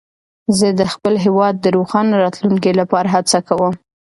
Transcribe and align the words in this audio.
زه 0.57 0.67
د 0.79 0.81
خپل 0.93 1.13
هېواد 1.25 1.55
د 1.59 1.65
روښانه 1.75 2.13
راتلونکي 2.23 2.71
لپاره 2.79 3.07
هڅه 3.15 3.37
کوم. 3.47 3.73